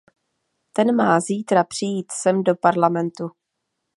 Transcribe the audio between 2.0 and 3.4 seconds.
sem do Parlamentu.